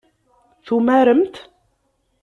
Tumaremt? 0.65 1.35